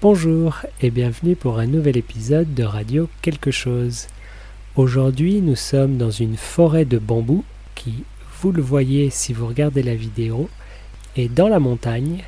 Bonjour 0.00 0.60
et 0.80 0.92
bienvenue 0.92 1.34
pour 1.34 1.58
un 1.58 1.66
nouvel 1.66 1.96
épisode 1.96 2.54
de 2.54 2.62
Radio 2.62 3.08
Quelque 3.20 3.50
chose. 3.50 4.06
Aujourd'hui, 4.76 5.40
nous 5.40 5.56
sommes 5.56 5.96
dans 5.96 6.12
une 6.12 6.36
forêt 6.36 6.84
de 6.84 6.98
bambous 6.98 7.44
qui, 7.74 8.04
vous 8.40 8.52
le 8.52 8.62
voyez 8.62 9.10
si 9.10 9.32
vous 9.32 9.48
regardez 9.48 9.82
la 9.82 9.96
vidéo, 9.96 10.48
est 11.16 11.28
dans 11.28 11.48
la 11.48 11.58
montagne 11.58 12.22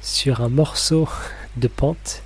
sur 0.00 0.40
un 0.40 0.48
morceau 0.48 1.10
de 1.58 1.68
pente 1.68 2.22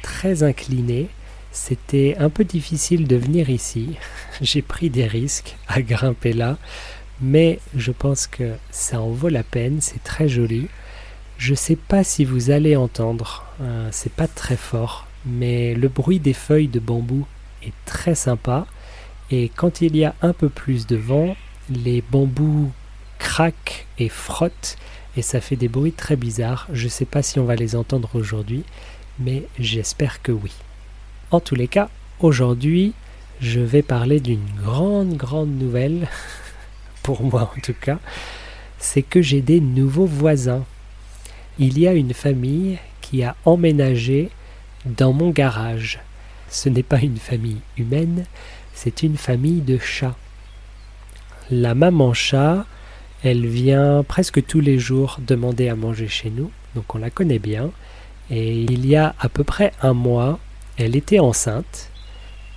très 0.00 0.42
incliné. 0.42 1.08
C'était 1.50 2.16
un 2.18 2.30
peu 2.30 2.44
difficile 2.44 3.06
de 3.06 3.16
venir 3.16 3.50
ici. 3.50 3.96
J'ai 4.40 4.62
pris 4.62 4.88
des 4.88 5.06
risques 5.06 5.58
à 5.68 5.82
grimper 5.82 6.32
là, 6.32 6.56
mais 7.20 7.58
je 7.76 7.92
pense 7.92 8.26
que 8.26 8.54
ça 8.70 8.98
en 9.02 9.10
vaut 9.10 9.28
la 9.28 9.42
peine, 9.42 9.82
c'est 9.82 10.02
très 10.02 10.26
joli. 10.26 10.68
Je 11.36 11.54
sais 11.54 11.76
pas 11.76 12.04
si 12.04 12.24
vous 12.24 12.50
allez 12.50 12.76
entendre, 12.76 13.44
euh, 13.62 13.88
c'est 13.92 14.12
pas 14.12 14.28
très 14.28 14.56
fort, 14.56 15.06
mais 15.24 15.74
le 15.74 15.88
bruit 15.88 16.18
des 16.18 16.32
feuilles 16.32 16.68
de 16.68 16.80
bambou 16.80 17.26
est 17.62 17.72
très 17.86 18.14
sympa. 18.14 18.66
Et 19.30 19.48
quand 19.48 19.80
il 19.80 19.96
y 19.96 20.04
a 20.04 20.14
un 20.20 20.32
peu 20.32 20.48
plus 20.48 20.86
de 20.86 20.96
vent, 20.96 21.36
les 21.70 22.02
bambous 22.02 22.70
craquent 23.18 23.86
et 23.98 24.08
frottent 24.08 24.76
et 25.16 25.22
ça 25.22 25.40
fait 25.40 25.56
des 25.56 25.68
bruits 25.68 25.92
très 25.92 26.16
bizarres. 26.16 26.66
Je 26.72 26.88
sais 26.88 27.04
pas 27.04 27.22
si 27.22 27.38
on 27.38 27.44
va 27.44 27.54
les 27.54 27.76
entendre 27.76 28.10
aujourd'hui, 28.14 28.64
mais 29.18 29.44
j'espère 29.58 30.22
que 30.22 30.32
oui. 30.32 30.52
En 31.30 31.40
tous 31.40 31.54
les 31.54 31.68
cas, 31.68 31.88
aujourd'hui, 32.20 32.92
je 33.40 33.60
vais 33.60 33.82
parler 33.82 34.20
d'une 34.20 34.46
grande, 34.62 35.16
grande 35.16 35.50
nouvelle, 35.50 36.08
pour 37.02 37.22
moi 37.22 37.52
en 37.56 37.60
tout 37.60 37.74
cas, 37.78 37.98
c'est 38.78 39.02
que 39.02 39.22
j'ai 39.22 39.40
des 39.40 39.60
nouveaux 39.60 40.06
voisins 40.06 40.64
il 41.58 41.78
y 41.78 41.86
a 41.86 41.92
une 41.92 42.14
famille 42.14 42.78
a 43.20 43.36
emménagé 43.44 44.30
dans 44.86 45.12
mon 45.12 45.30
garage. 45.30 46.00
Ce 46.48 46.68
n'est 46.68 46.82
pas 46.82 47.00
une 47.00 47.16
famille 47.16 47.60
humaine, 47.76 48.24
c'est 48.74 49.02
une 49.02 49.16
famille 49.16 49.60
de 49.60 49.78
chats. 49.78 50.16
La 51.50 51.74
maman 51.74 52.14
chat, 52.14 52.64
elle 53.22 53.46
vient 53.46 54.02
presque 54.02 54.44
tous 54.46 54.60
les 54.60 54.78
jours 54.78 55.18
demander 55.26 55.68
à 55.68 55.76
manger 55.76 56.08
chez 56.08 56.30
nous, 56.30 56.50
donc 56.74 56.94
on 56.94 56.98
la 56.98 57.10
connaît 57.10 57.38
bien. 57.38 57.70
Et 58.30 58.62
il 58.62 58.86
y 58.86 58.96
a 58.96 59.14
à 59.20 59.28
peu 59.28 59.44
près 59.44 59.72
un 59.82 59.92
mois, 59.92 60.38
elle 60.78 60.96
était 60.96 61.18
enceinte, 61.18 61.90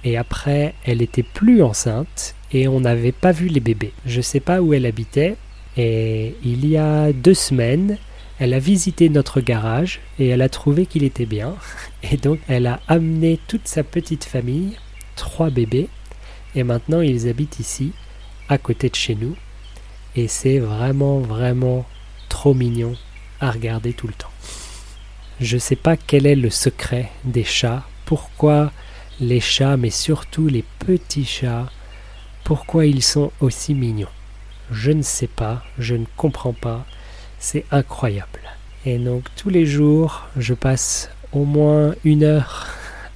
et 0.03 0.17
après, 0.17 0.73
elle 0.85 1.01
était 1.01 1.23
plus 1.23 1.61
enceinte, 1.61 2.35
et 2.51 2.67
on 2.67 2.79
n'avait 2.79 3.11
pas 3.11 3.31
vu 3.31 3.47
les 3.47 3.59
bébés. 3.59 3.93
Je 4.05 4.17
ne 4.17 4.21
sais 4.21 4.39
pas 4.39 4.61
où 4.61 4.73
elle 4.73 4.85
habitait, 4.85 5.35
et 5.77 6.35
il 6.43 6.67
y 6.67 6.77
a 6.77 7.11
deux 7.11 7.33
semaines, 7.33 7.97
elle 8.39 8.53
a 8.53 8.59
visité 8.59 9.09
notre 9.09 9.39
garage 9.39 10.01
et 10.19 10.27
elle 10.27 10.41
a 10.41 10.49
trouvé 10.49 10.85
qu'il 10.85 11.03
était 11.03 11.25
bien. 11.25 11.55
Et 12.03 12.17
donc 12.17 12.39
elle 12.47 12.67
a 12.67 12.81
amené 12.87 13.39
toute 13.47 13.67
sa 13.67 13.83
petite 13.83 14.25
famille, 14.25 14.77
trois 15.15 15.49
bébés, 15.49 15.89
et 16.53 16.63
maintenant 16.63 17.01
ils 17.01 17.27
habitent 17.27 17.59
ici, 17.59 17.93
à 18.47 18.57
côté 18.57 18.89
de 18.89 18.95
chez 18.95 19.15
nous. 19.15 19.35
Et 20.15 20.27
c'est 20.27 20.59
vraiment, 20.59 21.19
vraiment 21.19 21.85
trop 22.29 22.53
mignon 22.53 22.95
à 23.39 23.51
regarder 23.51 23.93
tout 23.93 24.07
le 24.07 24.13
temps. 24.13 24.29
Je 25.41 25.55
ne 25.55 25.59
sais 25.59 25.75
pas 25.75 25.97
quel 25.97 26.25
est 26.25 26.35
le 26.35 26.49
secret 26.49 27.11
des 27.23 27.43
chats, 27.43 27.85
pourquoi 28.05 28.71
les 29.19 29.41
chats, 29.41 29.77
mais 29.77 29.89
surtout 29.89 30.47
les 30.47 30.63
petits 30.79 31.25
chats, 31.25 31.69
pourquoi 32.43 32.85
ils 32.85 33.03
sont 33.03 33.31
aussi 33.41 33.73
mignons? 33.73 34.07
Je 34.71 34.91
ne 34.91 35.01
sais 35.01 35.27
pas, 35.27 35.63
je 35.77 35.95
ne 35.95 36.05
comprends 36.15 36.53
pas, 36.53 36.85
c'est 37.45 37.65
incroyable. 37.69 38.41
Et 38.87 38.97
donc 38.97 39.25
tous 39.35 39.51
les 39.51 39.67
jours, 39.67 40.27
je 40.35 40.55
passe 40.55 41.11
au 41.31 41.45
moins 41.45 41.93
une 42.03 42.23
heure 42.23 42.67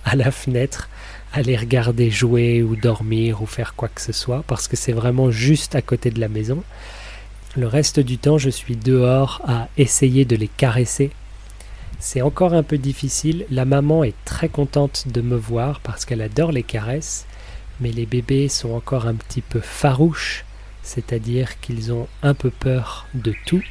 à 0.05 0.15
la 0.15 0.29
fenêtre 0.29 0.87
à 1.33 1.41
les 1.41 1.57
regarder 1.57 2.11
jouer 2.11 2.61
ou 2.61 2.75
dormir 2.75 3.41
ou 3.41 3.47
faire 3.47 3.73
quoi 3.75 3.87
que 3.87 4.01
ce 4.01 4.11
soit 4.11 4.43
parce 4.45 4.67
que 4.67 4.75
c'est 4.75 4.93
vraiment 4.93 5.31
juste 5.31 5.73
à 5.73 5.81
côté 5.81 6.11
de 6.11 6.19
la 6.19 6.27
maison. 6.27 6.63
Le 7.55 7.65
reste 7.65 7.99
du 7.99 8.19
temps, 8.19 8.37
je 8.37 8.51
suis 8.51 8.75
dehors 8.75 9.41
à 9.47 9.67
essayer 9.77 10.25
de 10.25 10.35
les 10.35 10.47
caresser. 10.47 11.09
C'est 11.99 12.21
encore 12.21 12.53
un 12.53 12.63
peu 12.63 12.77
difficile. 12.77 13.47
La 13.49 13.65
maman 13.65 14.03
est 14.03 14.15
très 14.25 14.47
contente 14.47 15.07
de 15.07 15.21
me 15.21 15.37
voir 15.37 15.79
parce 15.79 16.05
qu'elle 16.05 16.21
adore 16.21 16.51
les 16.51 16.63
caresses, 16.63 17.25
mais 17.79 17.91
les 17.91 18.05
bébés 18.05 18.47
sont 18.47 18.73
encore 18.73 19.07
un 19.07 19.15
petit 19.15 19.41
peu 19.41 19.59
farouches, 19.59 20.45
c'est-à-dire 20.83 21.59
qu'ils 21.61 21.91
ont 21.91 22.07
un 22.21 22.35
peu 22.35 22.51
peur 22.51 23.07
de 23.15 23.33
tout 23.47 23.63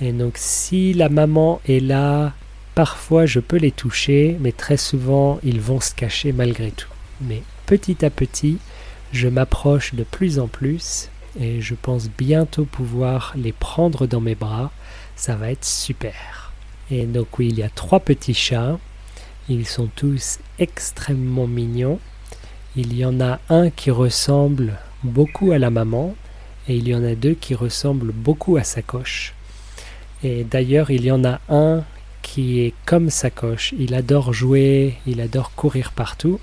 et 0.00 0.12
donc 0.12 0.34
si 0.36 0.94
la 0.94 1.08
maman 1.08 1.60
est 1.68 1.80
là, 1.80 2.32
parfois 2.74 3.26
je 3.26 3.40
peux 3.40 3.58
les 3.58 3.72
toucher, 3.72 4.36
mais 4.40 4.52
très 4.52 4.76
souvent 4.76 5.38
ils 5.42 5.60
vont 5.60 5.80
se 5.80 5.94
cacher 5.94 6.32
malgré 6.32 6.70
tout. 6.70 6.88
Mais 7.20 7.42
petit 7.66 8.04
à 8.04 8.10
petit, 8.10 8.58
je 9.12 9.28
m'approche 9.28 9.94
de 9.94 10.04
plus 10.04 10.38
en 10.38 10.48
plus 10.48 11.10
et 11.38 11.60
je 11.60 11.74
pense 11.74 12.08
bientôt 12.08 12.64
pouvoir 12.64 13.34
les 13.36 13.52
prendre 13.52 14.06
dans 14.06 14.20
mes 14.20 14.34
bras. 14.34 14.72
Ça 15.16 15.36
va 15.36 15.50
être 15.50 15.64
super. 15.64 16.52
Et 16.90 17.04
donc 17.04 17.38
oui, 17.38 17.48
il 17.48 17.58
y 17.58 17.62
a 17.62 17.68
trois 17.68 18.00
petits 18.00 18.34
chats. 18.34 18.78
Ils 19.48 19.66
sont 19.66 19.88
tous 19.94 20.38
extrêmement 20.58 21.46
mignons. 21.46 21.98
Il 22.76 22.96
y 22.96 23.04
en 23.04 23.20
a 23.20 23.38
un 23.48 23.70
qui 23.70 23.90
ressemble 23.90 24.78
beaucoup 25.02 25.52
à 25.52 25.58
la 25.58 25.70
maman 25.70 26.14
et 26.68 26.76
il 26.76 26.88
y 26.88 26.94
en 26.94 27.04
a 27.04 27.14
deux 27.14 27.34
qui 27.34 27.54
ressemblent 27.54 28.12
beaucoup 28.12 28.56
à 28.56 28.64
sa 28.64 28.80
coche. 28.80 29.34
Et 30.22 30.44
d'ailleurs, 30.44 30.90
il 30.90 31.04
y 31.04 31.10
en 31.10 31.24
a 31.24 31.40
un 31.48 31.84
qui 32.22 32.60
est 32.60 32.74
comme 32.84 33.10
Sacoche. 33.10 33.74
Il 33.78 33.94
adore 33.94 34.32
jouer, 34.32 34.96
il 35.06 35.20
adore 35.20 35.52
courir 35.54 35.92
partout. 35.92 36.38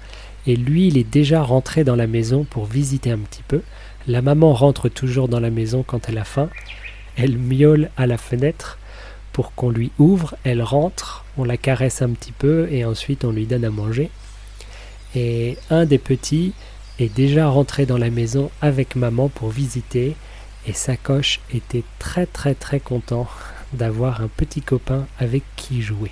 Et 0.46 0.56
lui, 0.56 0.88
il 0.88 0.98
est 0.98 1.10
déjà 1.10 1.42
rentré 1.42 1.84
dans 1.84 1.96
la 1.96 2.08
maison 2.08 2.44
pour 2.44 2.66
visiter 2.66 3.12
un 3.12 3.20
petit 3.20 3.44
peu. 3.48 3.62
La 4.08 4.22
maman 4.22 4.54
rentre 4.54 4.90
toujours 4.90 5.28
dans 5.28 5.40
la 5.40 5.50
maison 5.50 5.84
quand 5.86 6.10
elle 6.10 6.18
a 6.18 6.24
faim. 6.24 6.50
Elle 7.16 7.38
miaule 7.38 7.90
à 7.98 8.08
la 8.08 8.18
fenêtre 8.18 8.78
pour 9.34 9.54
qu'on 9.54 9.70
lui 9.70 9.92
ouvre. 10.00 10.36
Elle 10.44 10.62
rentre, 10.62 11.26
on 11.38 11.44
la 11.44 11.58
caresse 11.58 12.02
un 12.02 12.10
petit 12.10 12.32
peu 12.32 12.68
et 12.72 12.86
ensuite 12.86 13.26
on 13.26 13.32
lui 13.32 13.46
donne 13.46 13.66
à 13.66 13.70
manger. 13.70 14.10
Et 15.16 15.58
un 15.70 15.86
des 15.86 15.98
petits 15.98 16.54
est 17.00 17.14
déjà 17.14 17.48
rentré 17.48 17.86
dans 17.86 17.98
la 17.98 18.10
maison 18.10 18.50
avec 18.62 18.96
maman 18.96 19.30
pour 19.30 19.50
visiter. 19.50 20.16
Et 20.68 20.74
Sacoche 20.74 21.40
était 21.54 21.84
très 22.00 22.26
très 22.26 22.56
très 22.56 22.80
content 22.80 23.28
d'avoir 23.74 24.22
un 24.22 24.28
petit 24.28 24.62
copain 24.62 25.08
avec 25.20 25.44
qui 25.56 25.82
jouer. 25.82 26.12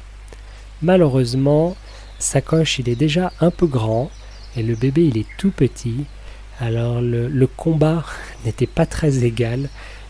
Malheureusement, 0.81 1.75
Sacoche 2.19 2.79
il 2.79 2.89
est 2.89 2.95
déjà 2.95 3.31
un 3.39 3.51
peu 3.51 3.67
grand 3.67 4.11
et 4.55 4.63
le 4.63 4.75
bébé 4.75 5.05
il 5.05 5.17
est 5.17 5.27
tout 5.37 5.51
petit, 5.51 6.05
alors 6.59 7.01
le, 7.01 7.47
combat 7.47 8.05
n'était 8.45 8.67
pas 8.67 8.85
très 8.85 9.23
égal 9.23 9.69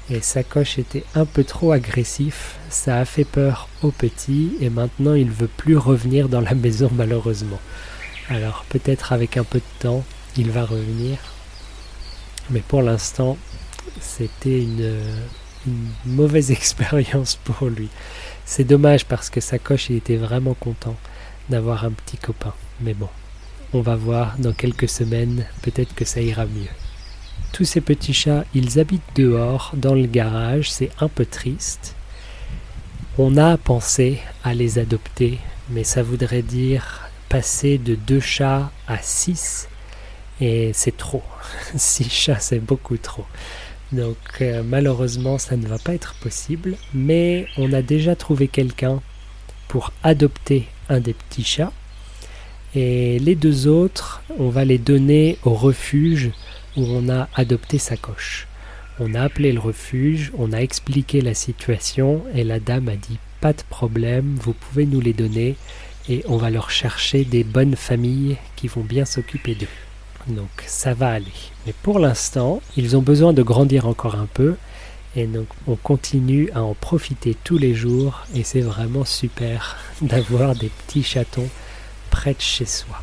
et 0.09 0.21
Sacoche 0.21 0.77
était 0.77 1.03
un 1.15 1.25
peu 1.25 1.43
trop 1.43 1.71
agressif, 1.71 2.57
ça 2.69 2.97
a 2.97 3.05
fait 3.05 3.25
peur 3.25 3.67
au 3.81 3.89
petit 3.89 4.51
et 4.61 4.69
maintenant 4.69 5.15
il 5.15 5.31
veut 5.31 5.47
plus 5.47 5.77
revenir 5.77 6.29
dans 6.29 6.41
la 6.41 6.53
maison 6.55 6.89
malheureusement. 6.93 7.59
Alors 8.29 8.65
peut-être 8.69 9.13
avec 9.13 9.37
un 9.37 9.43
peu 9.43 9.59
de 9.59 9.79
temps 9.79 10.03
il 10.37 10.51
va 10.51 10.65
revenir, 10.65 11.17
mais 12.49 12.61
pour 12.61 12.81
l'instant 12.81 13.37
c'était 14.01 14.61
une, 14.61 14.99
mauvaise 16.05 16.51
expérience 16.59 17.35
pour 17.43 17.67
lui. 17.67 17.89
C'est 18.45 18.63
dommage 18.63 19.05
parce 19.05 19.29
que 19.29 19.41
sa 19.41 19.59
coche 19.59 19.89
il 19.89 19.97
était 19.97 20.17
vraiment 20.17 20.53
content 20.53 20.95
d'avoir 21.49 21.85
un 21.85 21.91
petit 21.91 22.17
copain. 22.17 22.53
Mais 22.81 22.93
bon, 22.93 23.09
on 23.73 23.81
va 23.81 23.95
voir 23.95 24.37
dans 24.37 24.53
quelques 24.53 24.89
semaines, 24.89 25.45
peut-être 25.61 25.93
que 25.95 26.05
ça 26.05 26.21
ira 26.21 26.45
mieux. 26.45 26.69
Tous 27.51 27.65
ces 27.65 27.81
petits 27.81 28.13
chats, 28.13 28.45
ils 28.53 28.79
habitent 28.79 29.15
dehors, 29.15 29.71
dans 29.75 29.93
le 29.93 30.05
garage, 30.05 30.71
c'est 30.71 30.91
un 30.99 31.07
peu 31.07 31.25
triste. 31.25 31.95
On 33.17 33.37
a 33.37 33.57
pensé 33.57 34.19
à 34.43 34.53
les 34.53 34.77
adopter, 34.77 35.39
mais 35.69 35.83
ça 35.83 36.03
voudrait 36.03 36.41
dire 36.41 37.09
passer 37.29 37.77
de 37.77 37.95
deux 37.95 38.19
chats 38.19 38.71
à 38.87 38.97
six, 38.97 39.67
et 40.41 40.71
c'est 40.73 40.97
trop. 40.97 41.23
six 41.75 42.09
chats, 42.09 42.39
c'est 42.39 42.59
beaucoup 42.59 42.97
trop. 42.97 43.25
Donc 43.91 44.17
euh, 44.41 44.63
malheureusement 44.63 45.37
ça 45.37 45.57
ne 45.57 45.67
va 45.67 45.77
pas 45.77 45.93
être 45.93 46.15
possible, 46.15 46.75
mais 46.93 47.47
on 47.57 47.71
a 47.73 47.81
déjà 47.81 48.15
trouvé 48.15 48.47
quelqu'un 48.47 49.01
pour 49.67 49.91
adopter 50.03 50.67
un 50.89 50.99
des 50.99 51.13
petits 51.13 51.43
chats. 51.43 51.71
Et 52.75 53.19
les 53.19 53.35
deux 53.35 53.67
autres, 53.67 54.21
on 54.37 54.49
va 54.49 54.65
les 54.65 54.77
donner 54.77 55.37
au 55.43 55.53
refuge 55.53 56.31
où 56.75 56.83
on 56.83 57.09
a 57.09 57.29
adopté 57.35 57.77
sa 57.77 57.95
coche. 57.95 58.47
On 58.99 59.13
a 59.13 59.21
appelé 59.21 59.53
le 59.53 59.59
refuge, 59.59 60.31
on 60.37 60.51
a 60.51 60.59
expliqué 60.59 61.21
la 61.21 61.33
situation 61.33 62.23
et 62.33 62.43
la 62.43 62.59
dame 62.59 62.89
a 62.89 62.95
dit 62.95 63.19
pas 63.39 63.53
de 63.53 63.61
problème, 63.69 64.35
vous 64.41 64.53
pouvez 64.53 64.85
nous 64.85 65.01
les 65.01 65.13
donner 65.13 65.55
et 66.09 66.23
on 66.27 66.37
va 66.37 66.49
leur 66.49 66.69
chercher 66.69 67.25
des 67.25 67.43
bonnes 67.43 67.75
familles 67.75 68.37
qui 68.55 68.67
vont 68.67 68.83
bien 68.83 69.05
s'occuper 69.05 69.55
d'eux. 69.55 69.67
Donc 70.27 70.49
ça 70.65 70.93
va 70.93 71.09
aller. 71.09 71.25
Mais 71.65 71.73
pour 71.83 71.99
l'instant, 71.99 72.61
ils 72.77 72.97
ont 72.97 73.01
besoin 73.01 73.33
de 73.33 73.43
grandir 73.43 73.87
encore 73.87 74.15
un 74.15 74.27
peu. 74.33 74.55
Et 75.15 75.27
donc 75.27 75.47
on 75.67 75.75
continue 75.75 76.49
à 76.53 76.61
en 76.63 76.73
profiter 76.73 77.37
tous 77.43 77.57
les 77.57 77.73
jours 77.73 78.25
et 78.35 78.43
c'est 78.43 78.61
vraiment 78.61 79.05
super 79.05 79.77
d'avoir 80.01 80.55
des 80.55 80.69
petits 80.69 81.03
chatons 81.03 81.49
près 82.09 82.33
de 82.33 82.41
chez 82.41 82.65
soi. 82.65 83.01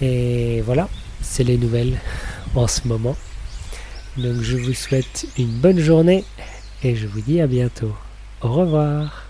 Et 0.00 0.60
voilà, 0.62 0.88
c'est 1.22 1.44
les 1.44 1.56
nouvelles 1.56 1.98
en 2.54 2.66
ce 2.66 2.86
moment. 2.86 3.16
Donc 4.16 4.40
je 4.42 4.56
vous 4.56 4.74
souhaite 4.74 5.26
une 5.38 5.52
bonne 5.60 5.78
journée 5.78 6.24
et 6.82 6.96
je 6.96 7.06
vous 7.06 7.20
dis 7.20 7.40
à 7.40 7.46
bientôt. 7.46 7.94
Au 8.42 8.52
revoir 8.52 9.25